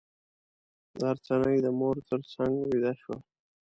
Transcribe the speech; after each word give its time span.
غرڅنۍ 1.01 1.57
د 1.65 1.67
مور 1.79 1.95
تر 2.07 2.21
څنګه 2.33 2.61
ویده 2.69 2.93
شوه. 3.01 3.17